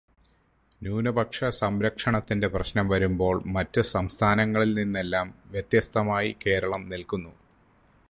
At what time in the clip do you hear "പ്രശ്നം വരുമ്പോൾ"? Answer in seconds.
2.47-3.43